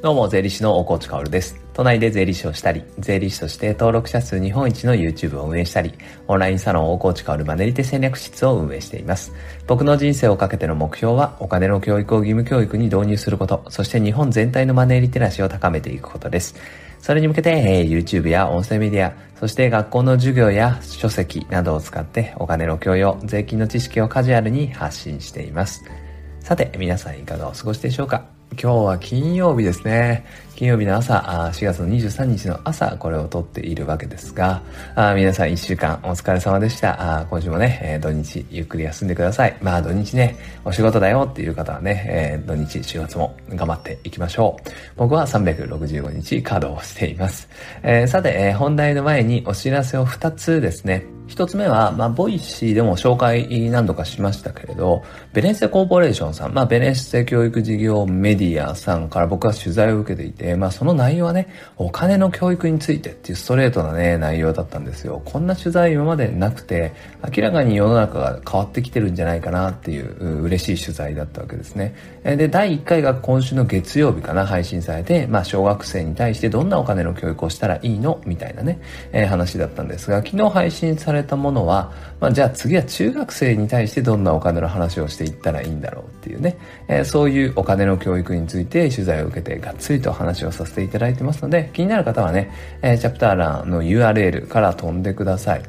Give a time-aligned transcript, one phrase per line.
[0.00, 1.60] どうも、税理士の大河内薫です。
[1.74, 5.92] 都内で税理士をしたり、税理士として登録者数日本一の YouTube を運営したり、
[6.28, 9.32] オンラインサロン大河内薫マネリテ戦略室を運営しています。
[9.66, 16.54] 僕の人生をかけての目標は、お金の教育を義務教育に導入すること、そして日本全体のマネリテラシーを高めていくことです。
[17.00, 25.82] それに向けて、えー、YouTube や音声メディア、そして学校の授業や書籍などを使ってお金の教養、税金の知識をカジュアルに発信しています。
[26.38, 28.37] さて、皆さんいかがお過ごしでしょうか？
[28.52, 30.24] 今日は金曜日ですね。
[30.56, 31.18] 金曜日の朝、
[31.52, 34.62] 4月の23日の朝、これを撮っているわけですが、
[35.14, 37.26] 皆さん1週間お疲れ様でした。
[37.30, 39.56] 今週もねえ、土日ゆっくり休んでください。
[39.62, 44.70] まあ土日ね、お仕事だよっていう方はねえ、土日、週末も頑張っていきましょう。
[44.96, 47.48] 僕は365日稼働しています。
[47.82, 51.17] えさて、本題の前にお知らせを2つですね。
[51.28, 65.22] 一つ目は、まあ、ボイシーでも紹介何度かしましたけれど、ベネッセコーポレーションさん、まあ、ベネッセ教育事業メディアさんから僕は取材を受けていて、まあ、その内容はね、お金の教育についてっていうストレートなね、内容だったんですよ。
[65.24, 66.92] こんな取材今までなくて、
[67.36, 71.94] 明らかに世の中が変わってきてるんじゃないかなっていう嬉しい取材だったわけですね。
[72.24, 78.20] で、第1回が今週の月曜日かな、配信されて、まあ、小学生に対してどんなお金の教育をしたらいいの？
[78.24, 78.80] みたいなね、
[79.12, 86.56] えー、話だったんですが、昨日配信されれたものは、まあ、じゃあ次は中学生に対してどんなお金の話をしていったらいいんだろうっていうね、
[86.88, 92.50] えー、そういうお金の教育について取材を受けてがっつりと話をさせていただいてますので、気になる方はね、
[92.82, 95.62] えー、チャプター欄の URL から飛んでください。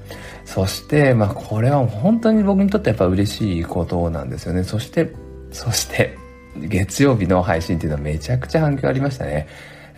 [0.46, 4.64] そして、まあ、これは本当に僕にとってやっぱ嬉しいことなんですよね。
[4.64, 5.12] そして、
[5.52, 6.18] そして、
[6.58, 9.48] 月曜日の配信っていうのはめちゃくちゃ反響ありましたね。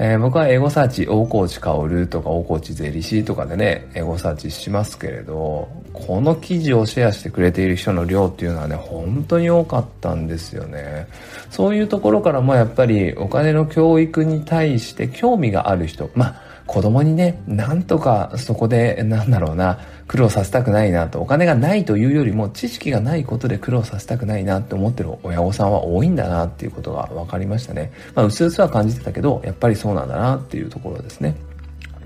[0.04, 11.06] えー、僕はエゴサーチ、大河内薫とか大河内税理士とかでね、エゴサーチしますけれど、この記事をシェアしてくれている人の量っていうのはね、本当に多かったんですよね。
[11.52, 27.92] そういうところからもやっぱりお金の教育に対して興味がある人、まあ、子供にね、なんとかそこで、なんだろうな、苦労させたくないなと、お金がないというよりも知識がないことで苦労させたくないなって思ってる親御さんは多いんだなっていうことが分かりましたね。
[28.16, 31.36] まあ、うすうすは感じてたけど、やっぱりそうなんだなっていうところですね。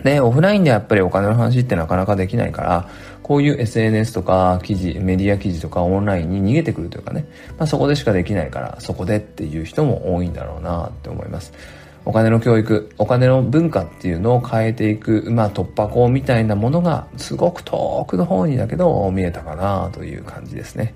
[0.04, 2.90] で、オフラインでやっぱりお金の話ってなかなかできないから、
[3.24, 7.26] こういう SNS とか記事、メディア記事とかオンラインに逃げてくるというかね、
[7.58, 11.54] まあ、そこでしかできないから、そこでっていう人も多いんだろうなって思います。
[12.06, 20.96] お金の教育、お金の文化っていうのを変えていく、まあ突破口みたいなものがすごく遠くの方にだけど見えたかなという感じですね。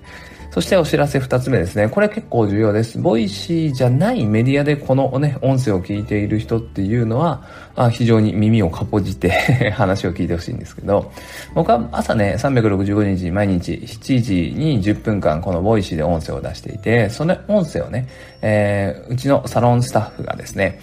[0.50, 1.88] そしてお知らせ二つ目ですね。
[1.88, 2.98] これ結構重要です。
[2.98, 7.44] ボイシーじゃないメディアでこのね、音声を聞いている人っていうのは、
[7.76, 9.30] あ非常に耳をかっぽじって
[9.70, 11.12] 話を聞いてほしいんですけど、
[11.54, 18.08] 僕は朝ね、365日毎日7時に10分間このボイシーで音声を出していて、その音声をね、
[18.42, 20.80] えー、うちのサロンスタッフがですね、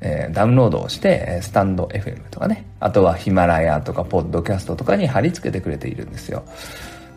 [0.00, 6.44] えー、ダウンロードをして、スタンド FM とかね、あとはヒマラヤとかポッドキャストとかに貼り付けてくれているんですよ。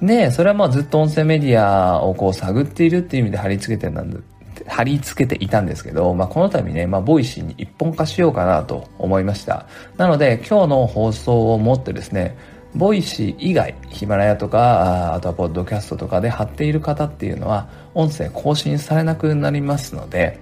[0.02, 4.24] で、それはまあずっと音声メディアをこう探っているっていう意味で貼り付けてたん
[4.68, 9.66] 貼り付けていたんですけど、まあ、この度ね、まあ、ボイシーに一本化しようかなと思いました。
[9.98, 12.36] なので、今日の放送をもってですね、
[12.76, 20.40] ボイシー以外、ヒマラヤとか、あとはポッドキャストとかで貼っている方っていうのは、音声更新されなくなりますので、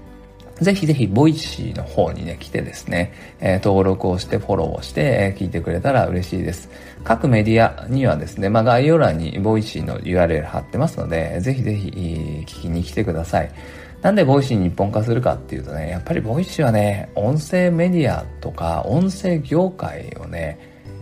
[0.62, 6.70] ぜひぜひ、ボイシーの方にね、来てですね、え、登録をして、フォローをして、え、聞いてくれたら嬉しいです。
[7.04, 13.52] 各メディアにはですね、まあ、概要欄にボイシーの URL 貼ってますので、ぜひぜひ、聞きに来てください。
[14.02, 20.58] なんでボイシーに一本化するかっていうとね、やっぱりボイシーはね、音声メディアとか、音声業界をね、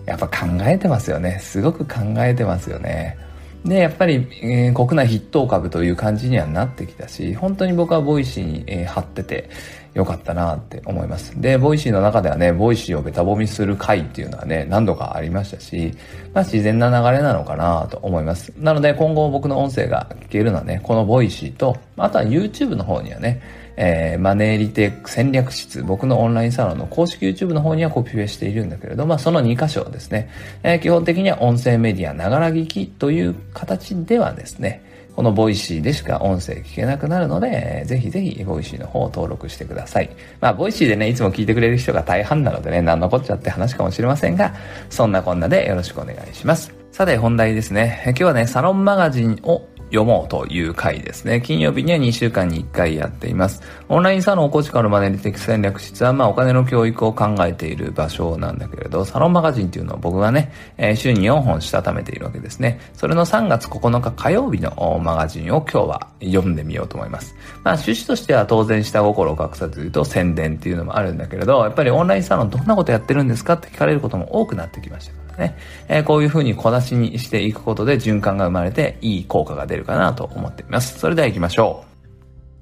[0.05, 1.37] やっぱ考えてますよね。
[1.41, 3.17] すごく考えてますよね。
[3.67, 9.49] で、やっぱり、えー、国内筆頭株という感じにはなってきたし、本当に僕はボイシーに、えー、貼ってて
[9.93, 11.39] よかったなって思います。
[11.41, 15.91] で、ボイシーの中ではね、ボイシーをベタ褒めする回っていうのはね、何度かありましたし、
[16.33, 18.53] まあ自然な流れなのかなと思います。
[18.57, 23.41] なので今後僕の音声が聞けるのはね、このボイシーと、あとは YouTube の方にはね、
[23.77, 30.29] えー、マネーリテック戦略室、僕のオンラインサロンの公式 YouTube の方にはコピペしているんだけれど、まあその2箇所ですね、
[30.63, 34.83] えー、基本的には音声メディア、ながら聞きという形ではですね、
[35.17, 40.11] このボイシーでしか音声聞けなくなるので、ぜひぜひボイシーの方を登録してください。
[40.39, 44.53] まあ、ボイシーでね、いつも聞いてくれる人が大半なのでね、何のこっちゃって話かもしれませんが、
[44.91, 46.71] そんなこんなでよろしくお願いします。
[46.91, 48.03] さて、本題ですね。
[48.05, 51.41] 今日はね、サロンマガジンを読もうという回ですね。
[51.41, 53.61] 金曜日には2週間に1回やっています。
[53.89, 62.79] オンラインサロンおこちかるマネリテ戦略室は、まあお金の教育を考えている場所なんだけれど、サロンマガジンっていうのを僕がね、えー、週に4本したためているわけですね。
[62.93, 67.35] それの3月9日火曜日のマガジンを今日は読んでみようと思います。
[67.63, 75.26] まあ趣旨としては当然下心を隠さず言うと宣伝っていうのもあるんだけれど、やっぱりオンラインサロンどんなことやってるんですかって聞かれることも多くなってきました。
[75.37, 75.55] ね、
[75.87, 80.99] えー、こういう風に小出しにしていくことで循環が生まれていい効果が出るかなと思っています。
[80.99, 81.85] それでは行きましょ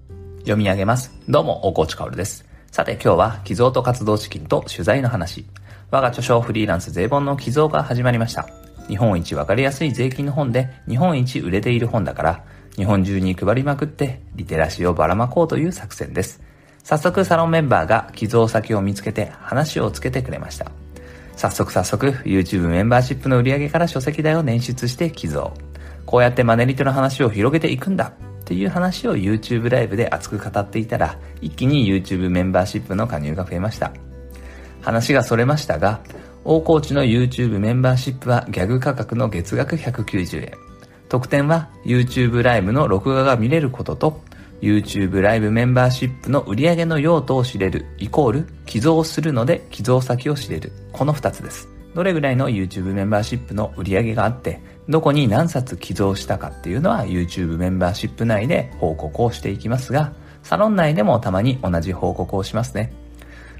[0.08, 0.40] う。
[0.40, 1.12] 読み上げます。
[1.28, 2.46] どうも、大河内かおるです。
[2.72, 5.46] さて今日は寄贈と活動資金と取材の話。
[5.92, 8.48] 我が著書フリーランス税本の寄贈が始まりました。
[8.88, 12.44] 日本一わかりやすい税金の本で日本一売れている本だから、
[12.76, 16.42] 日本中に配りまくってリテラシーをばらまこうという作戦です。
[16.84, 20.70] 早速サロンメンバーが寄贈先を見つけて話をつけてくれました。
[21.36, 25.54] 早速早速 YouTube メンバーシップの売り上げから書籍代を捻出して寄贈。
[26.06, 33.92] こうやってマネリテの話を広げていくんだっていう話を YouTube ライブで熱く語っていたら一気に YouTube メンバーシップの加入が増えました。
[34.82, 36.02] 話がそれましたが、
[36.44, 40.52] 大河内の YouTube メンバーシップはギャグ価格の月額190円。
[41.10, 44.22] 特典は YouTube ライブの録画が見れることと
[44.62, 50.72] YouTube ライブメンバーシップの売上の用途を知れる、イコール、寄贈するので寄贈先を知れる。
[50.92, 51.70] この2つです。
[51.94, 54.60] どれぐらいの YouTube メンバーシップの売り上げがあって、
[54.90, 60.14] どこに何冊寄贈したかっていうのは YouTube メンバーシップ内で報告をしていきますが、
[60.44, 62.94] サロン内でもたまに同じ報告をしますね。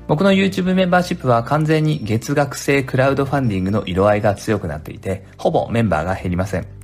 [0.08, 6.75] 僕の YouTube メンバーシップは完全に月額制クラウドファンディングの色合いが強くなっていて、ほぼメンバーが減りません。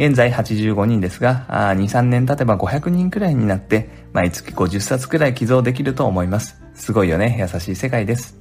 [0.00, 6.58] 現在85人ですが、2、3年経てば500人くらいになって、毎月50冊くらい寄贈できると思います。
[6.72, 7.36] すごいよね。
[7.38, 8.34] 優しい世界です。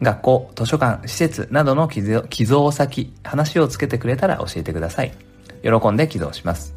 [0.00, 5.12] 学校、図書館、施設などの寄贈寄贈先、話をつけてくれたら教えてください。
[5.62, 6.74] 喜んで寄贈します。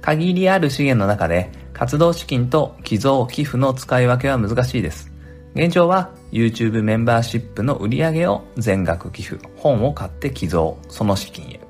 [0.00, 5.12] 限りある資源の中で、活動資金と寄贈、寄付の使い分けは難しいです。
[5.54, 11.63] 現状は YouTube メンバーシップの売り上げを全額寄付、本を買って寄贈、その資金へ。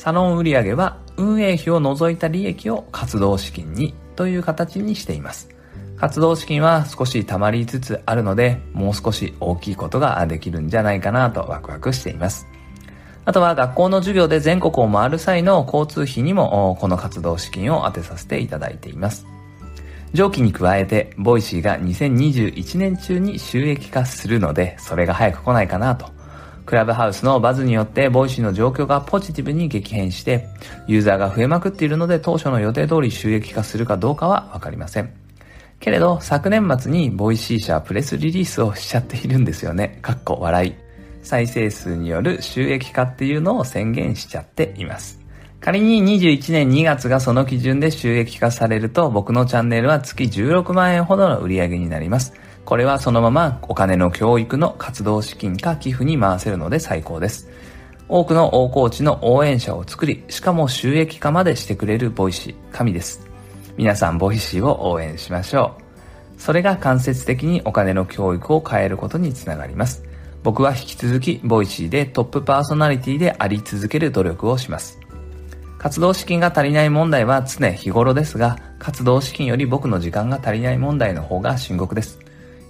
[0.00, 5.50] サロン売上は運営費を除いた利益を活動資金にという形にしています。
[5.98, 12.46] 活動資金は少し溜まりつつあるので、もう少し大きいことができるんじゃないかなとワクワクしています。
[13.26, 19.26] あとは学校の授業で全国を回る際の交通費にもこの活動資金を当てさせていただいています。
[20.14, 26.06] 上記に加えて、ボイシーが2021年中に収益化するので、それが早く来ないかなと
[26.70, 30.46] クラブハウスのバズによってボイシーの状況がポジティブに激変して、
[30.86, 35.12] ユーザーが増えまくっているので当初の予定通り収益化するかどうかはわかりません。
[35.80, 39.98] けれど、昨年末にボイシー社プレスリリースをしちゃっているんですよね。
[40.00, 40.74] かっこ笑い。
[41.22, 45.18] 再生数による収益化っていうのを宣言しちゃっています。
[45.58, 52.32] 仮に21年2月がその基準で収益化されると僕のチャンネルは月16万円ほどの売り上げになります。
[52.64, 57.48] これはそのままお金の教育の活動資金か寄付に回せるので最高です。
[58.08, 63.26] 多くの大コーチの応援者を作り、しかも収益化までしてくれるボイシー、神です。
[63.76, 65.76] 皆さんボイシーを応援しましょ
[66.36, 66.40] う。
[66.40, 70.02] それが間接的にお金の教育を変えることにつながります。
[70.42, 74.98] 僕は引き続きボイシーでトップパーソナリティであり続ける努力をします。
[75.78, 82.19] 活動資金が足りない問題は常日頃ですが、活動資金より僕の時間が足りない問題の方が深刻です。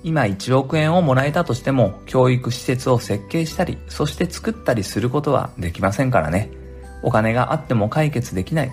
[0.02, 6.50] 今1億円をもらえたとしても、教育施設を設計したり、そして作ったりすることはできませんからね。
[7.02, 8.70] お金があっても解決できない。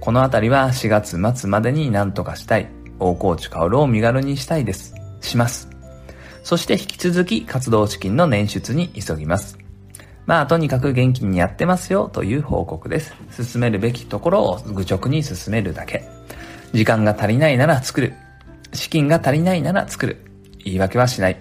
[0.00, 2.68] このあたりは4月末までに何とかしたい。
[2.98, 4.94] 大河内薫を身軽にしたいです。
[5.20, 5.68] します。
[6.42, 9.58] そして引き続き活動資金の捻出に急ぎます。
[10.26, 13.14] まあ、とにかく元気にやってますよという報告です。
[13.30, 16.04] 進めるべきところを愚直に進めるだけ。
[16.74, 18.14] 時間が足りないなら作る。
[18.74, 20.27] 資金が足りないなら作る。
[20.64, 21.40] 言い訳はしない。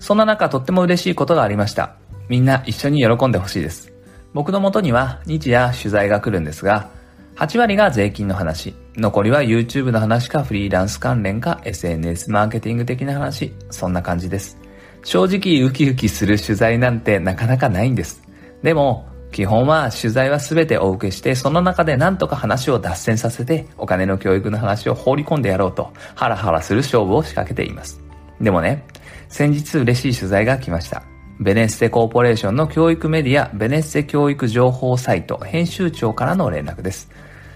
[0.00, 1.96] そんな中とっても嬉しいことがありました。
[2.28, 3.92] みんな一緒に喜んでほしいです。
[4.34, 6.90] 僕の元には日夜取材が来るんですが、
[7.36, 14.58] 8割が税金の話、残りは YouTube の話かフリーランス関連か SNS マーケティング的な話、そんな感じです。
[15.04, 18.22] 正直ウキウキする取材なんてなかなかないんです。
[18.62, 28.00] でも、基本は取材は全てお受けして、その中で何とか話を脱線させて、お金の教育の話を放り込んでやろうと、ハラハラする勝負を仕掛けています。
[28.40, 28.84] でもね、
[29.28, 31.02] 先日嬉しい取材が来ました。
[31.40, 37.10] ベネッセコーポレーションの教育メディア、ベネッセ教育情報サイト、編集長からの連絡です。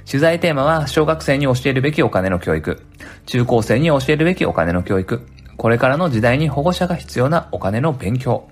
[0.06, 2.82] 取材テーマは、小学生に教えるべきお金の教育、
[3.26, 5.26] 中高生に教えるべきお金の教育、
[5.56, 8.48] これからの時代に保護者が必要なお金の勉強、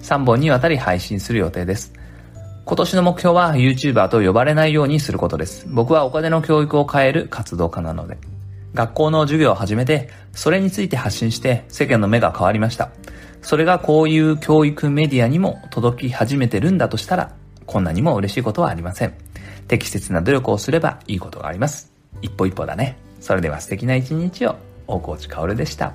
[0.00, 1.92] 3本にわたり配信する予定です。
[2.64, 5.66] 今年の目標は YouTuber と呼ばれないようにすることです。
[5.68, 8.18] 僕はお金の教育を変える活動家なので。
[8.74, 12.90] 学校の授業を始めて、それについて発信して世間の目が変わりました。
[13.42, 17.34] それがこういう教育メディアにも届き始めてるんだとしたら、
[17.66, 19.14] こんなにも嬉しいことはありません。
[19.66, 21.92] 適切な努力をすればいいことがあります。
[22.22, 22.96] 一歩一歩だね。
[23.20, 24.56] それでは素敵な一日を。
[24.86, 25.94] 大河内薫でした。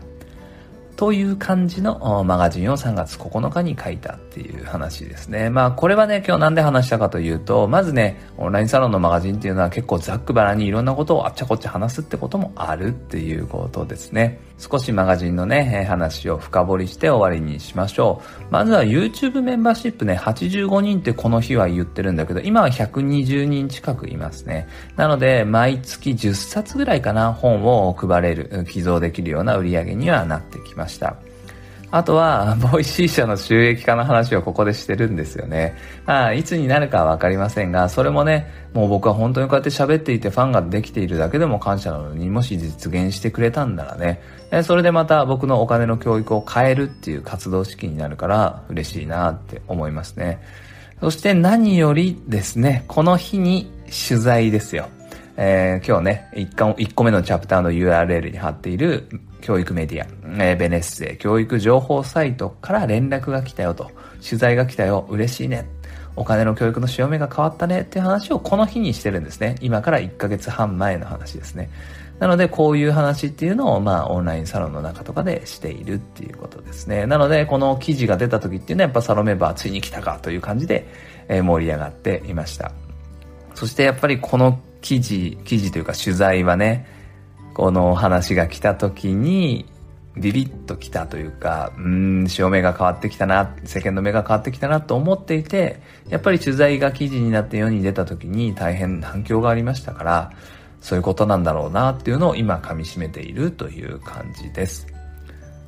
[0.98, 5.52] という感じのマガジンを3月9日に書いたっていう話ですね。
[5.52, 14.40] まあこれはね、今日なんで話したかというと、まずね、オンラインサロンのマガジンっていうのは結構ざっくばらにいろんなことをあっちゃこっちゃ話すってこともあるっていうことですね。
[14.58, 18.52] 少しマガジンのね、話を深掘りして終わりにしましょう。
[18.52, 24.68] まずは YouTube メンバーシップね、85人ってこの日は言ってるんだけど、今は120人近くいますね。
[24.96, 31.18] なので、毎月10冊ぐらいかな、本を配れる、寄贈できるような売り上げにはなってきました。
[31.90, 35.74] あとは、ボイシー社の収益化の話をここでしてるんですよね。
[36.06, 44.22] まあ、いつになるかはわかりませんが、それもね、もう僕は本当にこうやって喋っていてファンができているだけでも感謝なのに、もし実現してくれたんならね、
[44.64, 50.42] それでまた僕のお金の教育を変えるっていう活動資金になるから嬉しいなって思いますね。
[51.00, 54.90] そして何よりですね、この日に取材ですよ。
[55.40, 59.08] えー、今日ね1、1個目のチャプターの URL に貼っている
[59.42, 65.68] 教育メディア、えー、ベネッセ教育情報サイトから連絡が来たよと、取材が来たよ、嬉しいね。
[66.16, 69.56] お金の教育の潮目が変わったねっていう話をこの日にしてるんですね。
[69.62, 71.70] 今から1ヶ月半前の話ですね。
[72.18, 77.06] なので、こういう話っていうのを、まあ、オンラインサロンの中とかでしているっていうことですね。
[77.06, 80.88] なので、この記事が出た時っていうのは、やっぱサロンメンバーついに来たかという感じで、
[81.28, 82.72] え、盛り上がっていました。
[83.54, 86.88] そしてやっぱりこの記事、記事というか取材はね、
[87.54, 89.66] この話が来た時に、
[90.16, 95.80] ビビッと来たというか、うん、潮目が変わってきたな、世間の目が変わってきたなと思っていて、
[96.10, 100.32] やっぱり取材が記事になって世に出た時に大変反響がありましたから、
[100.82, 104.88] そういうことなんだろうなっていうのを今噛み締めているという感じです。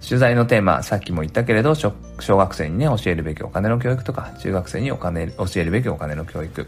[0.07, 6.65] 取材のテーマ、さっきも言ったけれど、小学生にね、教えるべきお金の教育とか、中学生にお金、教えるべきお金の教育。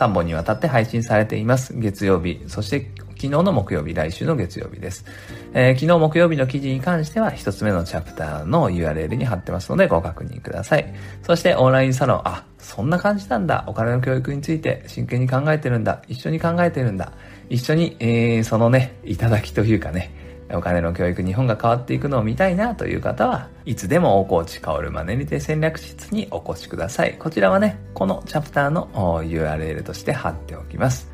[0.00, 1.74] 3本にわたって配信されています。
[1.76, 2.90] 月曜日、そして
[3.20, 5.04] 昨日の木曜日、来週の月曜日です。
[5.52, 10.94] えー、昨日木曜日の記事に関しては、一つ目のチャプターの URL に貼ってますので、ご確認ください。
[11.22, 13.64] そして、オンラインサロン、あ、そんな感じなんだ。
[13.66, 16.00] お金の教育について真剣に考えてるんだ。
[16.08, 17.12] 一緒に考えてるんだ。
[17.50, 27.16] 一緒に、えー、そのね、いただきというかね、お金の教育日本が変わっていくのを見たいなという方はいつでも大河内薫マネリテ戦略室にお越しください。
[27.18, 28.88] こちらはね、このチャプターの
[29.22, 31.10] URL として貼っておきます。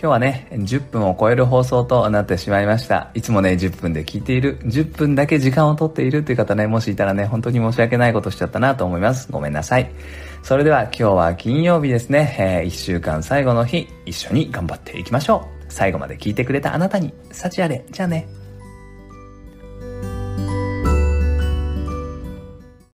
[0.00, 3.10] 今日はね、10分を超える放送となってしまいました。
[3.14, 9.26] いつもね、10分で聞いている、10分だけ時間をとっているという方ね、もしいたらね、本当に申し訳ないことしちゃったなと思います。
[9.32, 9.90] ごめんなさい。
[10.44, 15.64] それでは今日は金曜日ですね、えー、1週間最後の日、一緒に頑張っていきましょう。
[15.68, 17.84] 最後まで聞いてくれたあなたに、幸あれ。
[17.90, 18.28] じゃあね。